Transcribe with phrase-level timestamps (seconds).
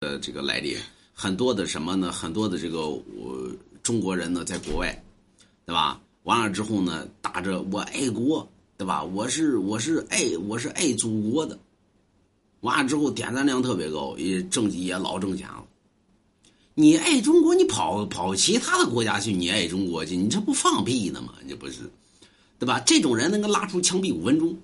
[0.00, 0.76] 的这个来历，
[1.14, 2.12] 很多的什么呢？
[2.12, 3.50] 很多的这个我
[3.82, 5.04] 中国人呢，在国外，
[5.64, 5.98] 对吧？
[6.24, 8.46] 完了之后呢，打着我爱国，
[8.76, 9.02] 对吧？
[9.02, 11.58] 我是我是爱我是爱祖国的，
[12.60, 15.64] 完了之后点赞量特别高，也挣也老挣钱了。
[16.74, 21.32] 你爱中国，你跑跑其他的国家去，你爱中国去，你这不放屁呢吗？
[21.48, 21.90] 这不是，
[22.58, 22.78] 对吧？
[22.80, 24.54] 这种人能够拉出枪毙五分钟，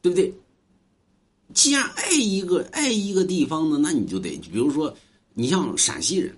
[0.00, 0.32] 对不对？
[1.54, 4.94] 既然爱一个爱一个地方呢，那你就得，比如说，
[5.32, 6.36] 你像陕西人，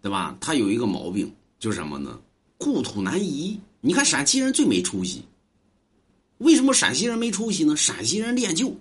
[0.00, 0.36] 对吧？
[0.40, 2.18] 他有一个毛病，就是什么呢？
[2.56, 3.58] 故土难移。
[3.80, 5.22] 你看陕西人最没出息。
[6.38, 7.76] 为什么陕西人没出息呢？
[7.76, 8.74] 陕西人恋旧，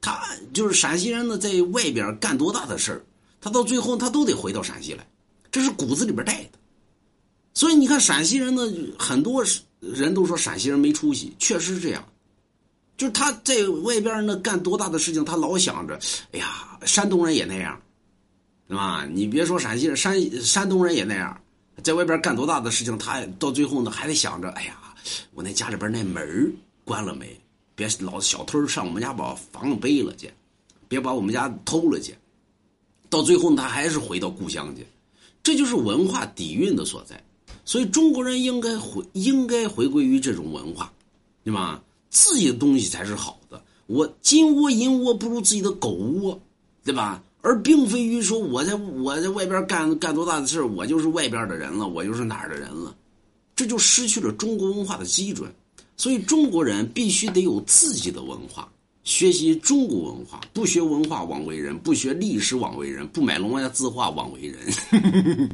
[0.00, 0.22] 他
[0.52, 3.04] 就是陕西人呢，在外边干多大的事儿，
[3.40, 5.06] 他到最后他都得回到陕西来，
[5.50, 6.58] 这是骨子里边带的。
[7.54, 8.62] 所以你看陕西人呢，
[8.98, 9.44] 很多
[9.80, 12.06] 人都说陕西人没出息，确实是这样。
[12.96, 15.98] 就是他在外边呢干多大的事情，他老想着，
[16.32, 17.80] 哎呀，山东人也那样，
[18.68, 19.04] 对吧？
[19.04, 21.38] 你别说陕西人，山山东人也那样，
[21.82, 24.78] 在外边干多大的事情，他到最后呢还得想着，哎呀，
[25.34, 26.52] 我那家里边那门
[26.84, 27.38] 关了没？
[27.74, 30.32] 别老小偷上我们家把房子背了去，
[30.88, 32.14] 别把我们家偷了去。
[33.10, 34.86] 到最后他还是回到故乡去，
[35.42, 37.22] 这就是文化底蕴的所在。
[37.66, 40.90] 所以中国人应该回应该回归于这种文化，
[41.44, 41.82] 对吧？
[42.16, 43.62] 自己的东西才是好的。
[43.86, 46.40] 我金窝银窝不如自己的狗窝，
[46.82, 47.22] 对吧？
[47.42, 52.96] 而并非于说我在我在外边干干多大的事我就是外边的人了，我就是哪儿的人了，
[53.54, 55.52] 这就失去了中国文化的基准。
[55.98, 58.66] 所以中国人必须得有自己的文化，
[59.04, 64.58] 学习中国文化，不学文化枉为人，不学历史枉为人，不买龙王家字画枉为人。